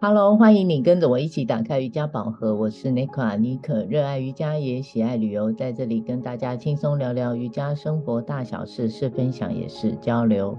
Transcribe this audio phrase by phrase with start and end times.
[0.00, 2.54] Hello，欢迎你跟着我一起打开瑜伽宝盒。
[2.54, 10.56] 我是 Nicola 妮可，热爱瑜伽也喜爱旅游，在这里跟大家轻松聊聊瑜伽生活大小事，是分享也是交流。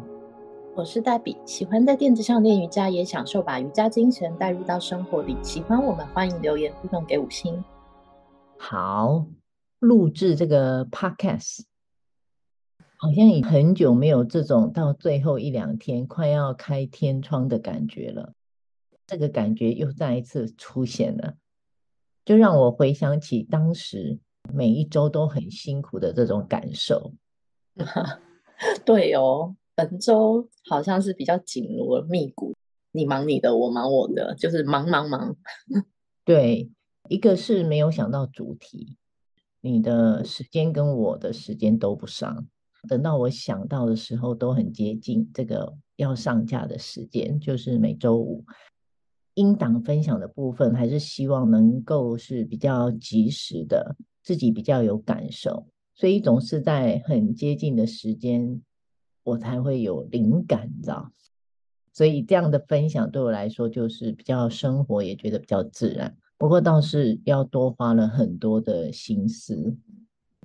[0.76, 5.38] 我是黛比，喜欢在垫子上练瑜伽，也享受把瑜伽精神带入到生活里。
[5.42, 7.64] 喜欢我们，欢迎留言互动给五星。
[8.58, 9.26] 好，
[9.80, 11.62] 录制这个 Podcast，
[12.98, 18.34] 好像已很久没有这种到最后一两天快要开天窗的感觉了。
[19.10, 21.36] 这个感觉又再一次出现了，
[22.24, 24.20] 就让我回想起当时
[24.54, 27.16] 每一周都很辛苦的这种感受。
[28.86, 32.54] 对哦，本周好像是比较紧锣密鼓，
[32.92, 35.36] 你忙你的，我忙我的，就是忙忙忙。
[36.24, 36.70] 对，
[37.10, 38.96] 一个是没有想到主题，
[39.62, 42.48] 你的时间跟我的时间都不上，
[42.88, 48.46] 等到我想到的时候都很接近这个要上架的时间，就是每周五。
[49.36, 58.62] 音档分享的部分，还是希望能够是比较及时的，自己比较有感受，所以总是在很接近的时间，
[59.24, 61.12] 我才会有灵感，你知道？
[61.94, 66.16] 所以这样的分享对我来说，就是比较生活，也觉得比较自然。
[66.38, 69.76] 不过倒是要多花了很多的心思。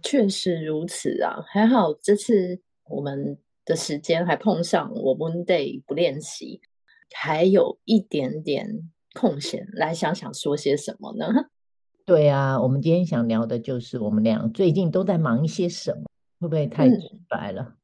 [0.03, 6.61] 确实如此啊，还好这次我们的时间还碰上我 Monday 不练习。
[7.13, 11.27] 还有一点点空闲，来想想说些什么呢？
[12.07, 16.05] 对啊，我们今天想聊的就是我们俩最近都在忙一些什么，
[16.41, 17.63] 会不会太直白了？
[17.63, 17.77] 嗯、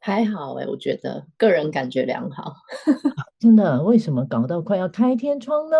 [0.00, 2.54] 还好哎、欸，我觉得个人感觉良好。
[3.40, 3.82] 真的？
[3.82, 5.76] 为什么搞到快要开天窗呢？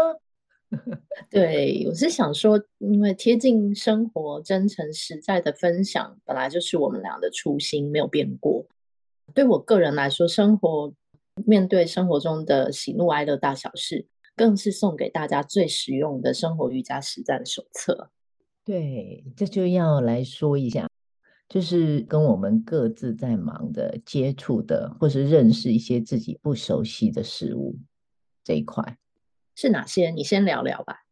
[1.30, 8.64] 对，我是想说，因为贴近生活、真诚实在的分享，本来就是我们俩的初心，没有变过。
[9.34, 10.92] 对我个人来说，生活。
[11.44, 18.10] 面对生活中的喜怒哀乐大小事，更是送给大家最实用的生活瑜伽实战手册。
[18.64, 20.88] 对，这就要来说一下，
[21.48, 27.76] 就是跟我们各自在忙的、接触的，或是认识一些自己不熟悉的事物
[28.42, 28.98] 这一块
[29.54, 30.10] 是哪些？
[30.10, 31.04] 你先聊聊吧。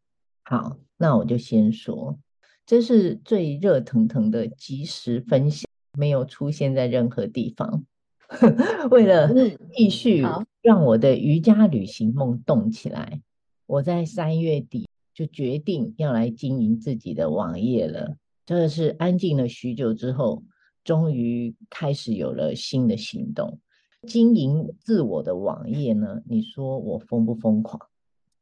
[0.42, 2.18] 好，那我就先说，
[2.66, 7.84] 这是最热腾腾的即时分享，没有出现在任何地方。
[8.90, 9.30] 为了
[9.72, 10.24] 继续
[10.62, 13.22] 让我的瑜伽旅行梦动起来，
[13.66, 18.16] 我在三月底就决定要来经营自己的网页了。
[18.46, 20.42] 真的是安静了许久之后，
[20.84, 23.58] 终于开始有了新的行动。
[24.06, 26.20] 经营自我的网页呢？
[26.26, 27.88] 你说我疯不疯狂？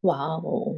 [0.00, 0.76] 哇哦！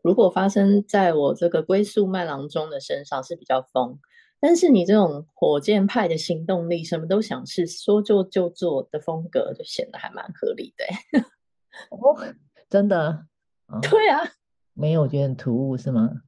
[0.00, 3.98] 如果发生在我这个龟速慢郎中的身上，是比较疯。
[4.40, 10.84] 但是你这种火箭派的行动力，什么都想试，说做就做的风格，就显得还蛮合理的。
[11.90, 12.16] 哦，
[12.68, 13.26] 真的？
[13.66, 14.20] 哦、对啊，
[14.74, 16.22] 没有觉得很突兀是吗？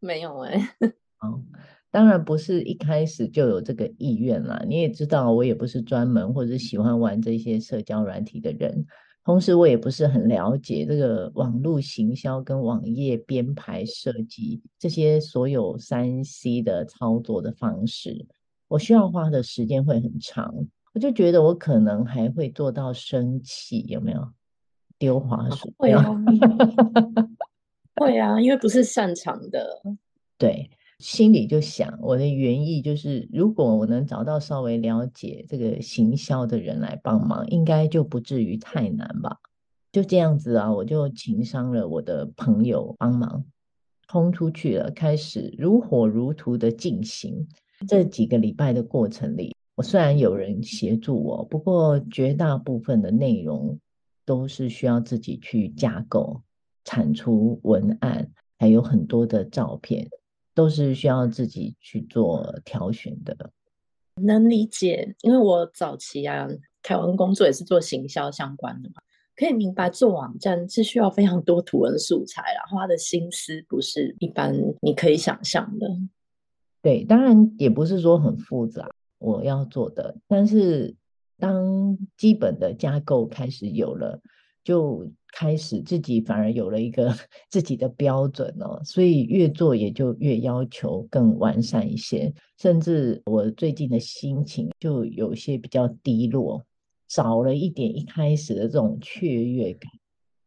[0.00, 0.88] 没有哎、欸。
[1.20, 1.42] 哦，
[1.90, 4.62] 当然不是一开始就有这个意愿啦。
[4.68, 8.86] 你也知道，我也不是专门或者喜欢玩这些社交软体的人。
[9.28, 18.26] 同时，我也不是很了解这个网络行销跟网页编排设计这些所有三 C 的操作的方式，
[18.68, 20.54] 我需要花的时间会很长。
[20.94, 24.32] 我就觉得我可能还会做到生气，有没有？
[24.98, 25.70] 丢滑鼠？
[25.76, 26.02] 会啊，
[28.00, 29.82] 会啊，因为不是擅长的。
[30.38, 30.70] 对。
[30.98, 39.38] 心里就想，我的原意就是，如果我能找到稍微了解这个行销的人来帮忙，应该就不至于太难吧？
[39.92, 43.44] 就这样子啊，我就情商了我的朋友帮忙，
[44.08, 47.46] 冲出去了，开始如火如荼的进行。
[47.86, 53.78] 这几个礼拜的过程里，我虽然有人协助我，不过绝大部分的内容
[54.26, 56.42] 都是需要自己去架构、
[56.84, 60.08] 产出文案，还有很多的照片。
[60.58, 63.52] 都是需要自己去做挑选的，
[64.16, 65.14] 能理解。
[65.22, 66.48] 因为我早期啊，
[66.82, 68.96] 台湾工作也是做行销相关的嘛，
[69.36, 75.86] 可以明白做网站是需要非常多图文素材然后他的心思不是一般你可以想象的。
[76.82, 78.90] 对，当然也不是说很复杂，
[79.20, 80.92] 我要做的，但是
[81.38, 84.20] 当基本的架构开始有了。
[84.68, 87.10] 就开始自己反而有了一个
[87.48, 92.30] 自己的标准哦，所以越做也就越要求更完善一些。
[92.58, 96.62] 甚至我最近的心情就有些比较低落，
[97.08, 99.90] 少了一点一开始的这种雀跃感。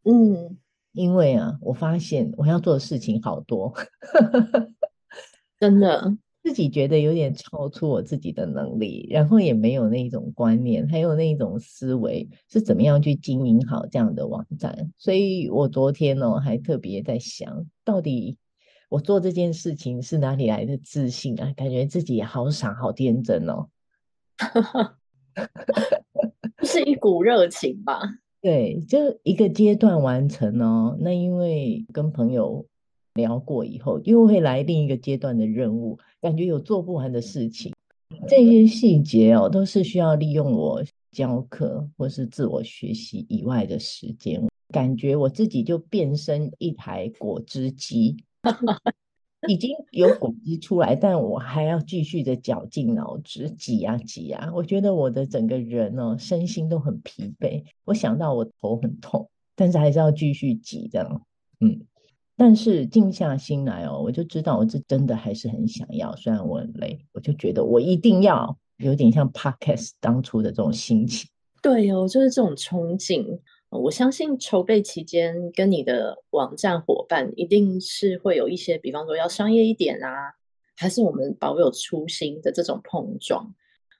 [0.04, 0.56] 嗯，
[0.92, 3.74] 因为啊，我发现我要做的事情好多，
[5.58, 14.92] 真的，事自己觉得有点超出我自己的能力，然后也没有那种观念，还有那种思维是怎么样去经营好这样的网站。
[14.98, 18.36] 所以我昨天呢、哦，还特别在想，到底
[18.88, 21.52] 我做这件事情是哪里来的自信啊？
[21.56, 23.68] 感觉自己好傻好天真哦，
[26.64, 28.00] 是一股热情吧？
[28.40, 30.96] 对，就一个阶段完成哦。
[30.98, 32.66] 那因为跟朋友。
[33.14, 37.72] 聊过以后，又会来另一个阶段的任务，感觉有做不完的事情。
[38.28, 44.42] 这些细节哦，都是需要利用我教课或是自我学习以外的时间。
[44.68, 48.16] 感觉我自己就变身一台果汁机，
[49.48, 54.50] 已经有果汁出来，但我还要继续的绞尽脑汁挤啊挤啊。
[54.54, 57.62] 我觉得我的整个人哦，身心都很疲惫。
[57.84, 61.22] 我想到我头很痛，但是还是要继续挤这样，
[61.60, 61.82] 嗯。
[62.44, 71.30] 但是静下心来哦，我就知道我这真的还是很想要，虽然我很累，我就觉得我一定要有点像 Podcast 当初的这种心情。
[71.62, 73.38] 对哦，就是这种憧憬。
[73.70, 80.34] 我相信筹备期间跟你的网站伙伴一定是会有一些，比方说要商业一点啊，
[80.74, 83.54] 还是我们保有初心的这种碰撞。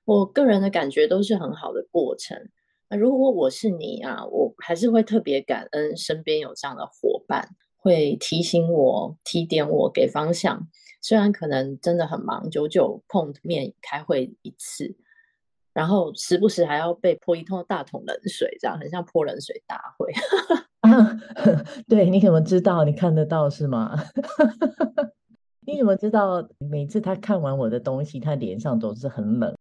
[0.05, 2.37] 我个人的感觉都是很好的过程。
[2.91, 7.49] 那如果我是你啊，我还是会特别感恩身边有这样的伙伴。
[7.83, 10.67] 会提醒我、提点我、给方向。
[11.03, 14.95] 虽然可能真的很忙，久久碰面开会一次，
[15.73, 20.13] 然后时不时还要被泼一通大桶冷水，这样很像泼冷水大会。
[20.83, 21.19] 啊，
[21.89, 22.85] 对，你怎么知道？
[22.85, 23.99] 你看得到是吗？
[25.67, 26.49] 你怎么知道？
[26.59, 29.53] 每次他看完我的东西，他脸上总是很冷。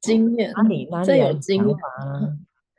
[0.00, 1.76] 经验哪里哪里有经验？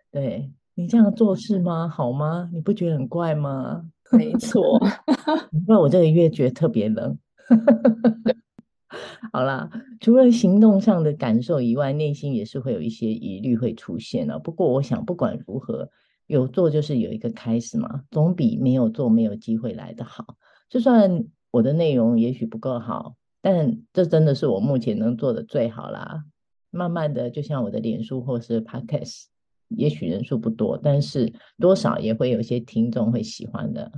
[0.10, 1.88] 对，你这样做事吗？
[1.90, 2.50] 好吗？
[2.54, 3.90] 你不觉得很怪吗？
[4.12, 4.80] 没错，
[5.52, 7.18] 因为我这个月觉得特别冷。
[9.32, 9.70] 好啦，
[10.00, 14.40] 除了行动上的感受以外，内心也是会有一些疑虑会出现了。
[14.40, 15.90] 不过，我想不管如何，
[16.26, 20.26] 有做就是有一个开始嘛，总比没有做没有机会来的好。
[20.70, 26.24] 就算我的内容也许不够好，但这真的是我目前能做的最好啦。
[26.72, 29.26] 慢慢的，就像我的脸书或是 Podcast。
[29.70, 33.92] 也许人数不多，但是多少也会有些听众会喜欢的。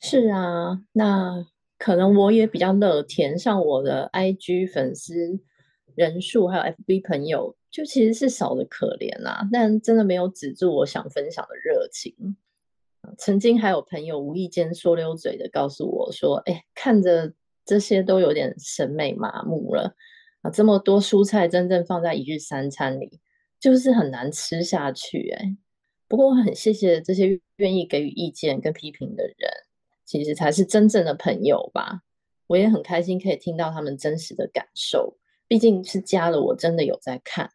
[0.00, 1.46] 是啊，那
[1.78, 5.40] 可能我也比较乐天，像我的 IG 粉丝
[5.94, 9.46] 人数还有 FB 朋友，就其实是少的可怜啊。
[9.52, 12.36] 但真的没有止住我想分享的热情。
[13.18, 17.32] 曾经还有朋友无意间说溜嘴的告诉我说：“哎，看着
[17.64, 19.94] 这些都有点审美麻木了
[20.42, 23.20] 啊，这么多蔬菜真正放在一日三餐里。”
[23.60, 25.56] 就是很难吃下去哎，
[26.08, 29.50] 不过我很谢谢这些愿意给予意见跟批评的人，
[30.04, 32.00] 其实才是真正的朋友吧。
[32.46, 35.16] 我也很开心可以听到他们真实的感受，
[35.46, 37.48] 毕竟是加了我真的有在看，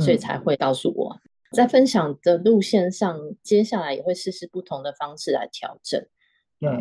[0.00, 1.20] 所以才会告诉我。
[1.52, 6.04] 在分享的路线上，接下来也会试试不同的方式来调整。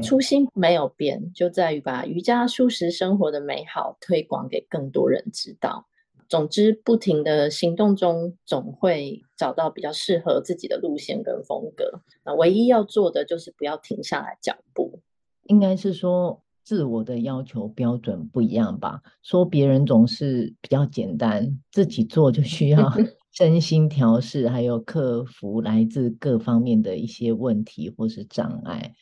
[0.01, 5.88] 初心没有变，就在于把瑜伽舒适生活的美好推广给更多人知道。
[6.29, 12.01] 总之，不停的行动中，总会找到比较适合自己的路线跟风格。
[12.23, 15.01] 那唯一要做的就是不要停下来脚步。
[15.47, 19.01] 应该是说，自我的要求标准不一样吧？
[19.23, 22.93] 说别人总是比较简单，自己做就需要
[23.33, 28.93] 身心调试，还有克服来自各方面的一些问题或是障碍。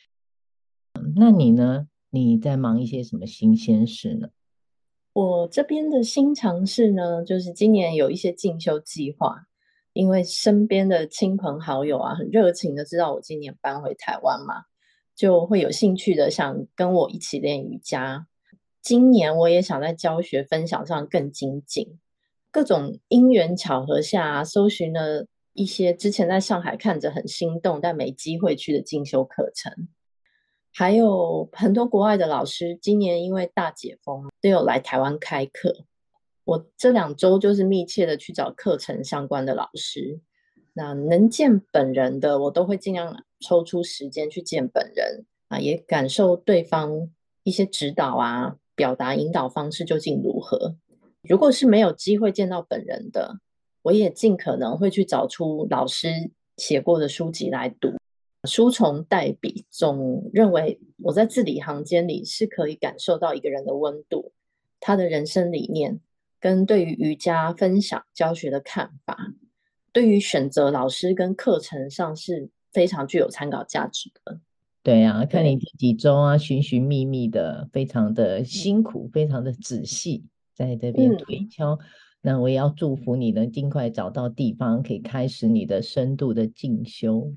[1.14, 1.86] 那你呢？
[2.10, 4.28] 你在忙一些什么新鲜事呢？
[5.18, 9.48] 我这边的新尝试呢，就是今年有一些进修计划，
[9.92, 14.66] 因为身边的亲朋好友啊，很热情的知道我今年搬回台湾嘛，
[15.16, 18.28] 就会有兴趣的想跟我一起练瑜伽。
[18.80, 21.98] 今年我也想在教学分享上更精进，
[22.52, 29.88] 各种因缘巧合下，搜寻了一些之前在上海看着很心动但没机会去的进修课程。
[30.72, 35.84] 还有很多国外的老师，今年因为大解封，都有来台湾开课。
[36.44, 40.20] 我这两周就是密切的去找课程相关的老师，
[40.72, 47.10] 那能见本人的，我都会尽量抽出时间去见本人啊，也感受对方
[47.42, 50.76] 一些指导啊，表达引导方式究竟如何。
[51.22, 53.40] 如果是没有机会见到本人的，
[53.82, 57.97] 我也尽可能会去找出老师写过的书籍来读。
[58.48, 64.32] 书虫代笔，总认为我在字里行间里是可以感受到一个人的温度，
[64.80, 66.00] 他的人生理念，
[66.40, 69.34] 跟对于瑜伽分享教学的看法，
[69.92, 74.40] 对于选择老师跟课程上是非常具有参考价值的。
[74.82, 80.24] 对啊，看你第几周啊，寻寻觅觅的，非常的辛苦，非常的仔细，
[80.54, 81.74] 在这边推敲。
[81.74, 81.78] 嗯、
[82.22, 87.34] 那我也要祝福你能尽快找到地方，可以开始你的深度的进修。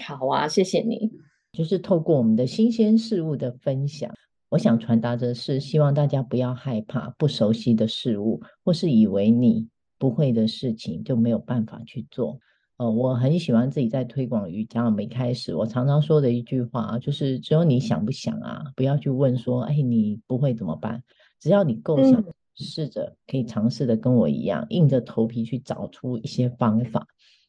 [0.00, 1.10] 好啊，谢谢你。
[1.52, 4.10] 就是透过我们的新鲜事物的分享，
[4.48, 9.68] 我想传达的是，希望大家不要害怕不熟悉的事物，或是以为你
[9.98, 12.38] 不会的事情就没有办法去做。
[12.78, 14.86] 呃，我很喜欢自己在推广瑜伽。
[14.86, 21.02] 我们一开始我常常说的一句话，就是只有你想不想啊，不要去问说，哎，你不会怎么办？
[21.38, 22.24] 只要你够想，
[22.56, 27.06] 试着可以尝试的跟我一样，硬着头皮去找出一些方法，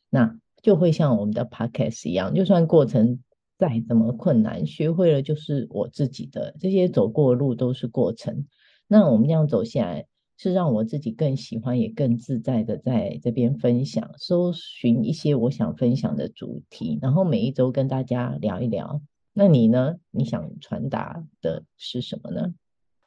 [0.10, 3.20] 那就会像我们的 podcast 一样，就算过程
[3.60, 6.56] 再怎么困难，学会了就是我自己的。
[6.60, 8.48] 这些走过的路都是过程。
[8.88, 10.08] 那我们这样走下来。
[10.36, 19.00] 是让我自己更喜欢，也更自在的在这边分享，搜寻一些我想分享的主题，然后每一周跟大家聊一聊。
[19.32, 19.96] 那你呢？
[20.10, 22.54] 你想传达的是什么呢？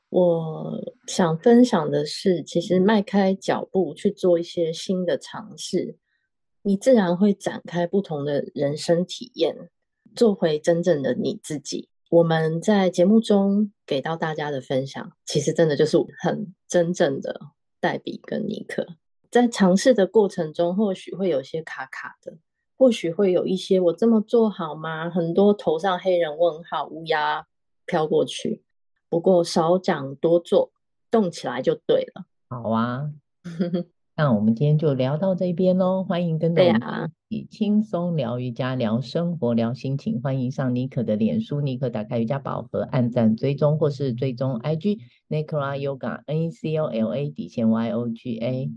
[0.08, 5.98] 我想分享的是，其实迈开脚步去做一些新的尝试，
[6.66, 9.70] 你自然会展开不同的人生体验，
[10.16, 11.88] 做回真正的你自己。
[12.10, 17.40] 我们在节目中给到大家的分享，其实真的就是很真正的
[17.78, 18.84] 黛比跟尼克
[19.30, 22.36] 在尝试的过程中，或许会有些卡卡的，
[22.76, 25.08] 或许会有一些我这么做好吗？
[25.08, 27.46] 很多头上黑人问号，乌鸦
[27.86, 28.64] 飘过去。
[29.08, 30.72] 不过少讲多做，
[31.12, 32.26] 动起来就对了。
[32.48, 33.12] 好啊。
[34.18, 40.22] 那我们今天就聊到这边喽，欢迎跟着我们一起轻松聊瑜伽、聊生活、聊心情。
[40.22, 48.70] 欢迎上妮可的脸书，妮可打开瑜伽宝盒，按赞追踪或是追踪 IG Necola Yoga N E C O L A 底线 Y O G A，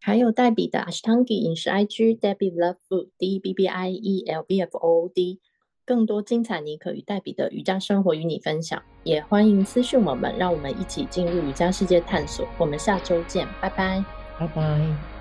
[0.00, 4.78] 还有黛比的 Ashtangi 饮食 IG Debbie Love Food D B B I E L B F
[4.78, 5.40] O O D，
[5.84, 12.46] 更多精彩妮可与黛比的瑜伽生活与你分享，也欢迎私讯我们，让我们一起进入瑜伽世界探索。
[12.60, 14.17] 我们下周见，拜拜。
[14.38, 15.17] 拜拜。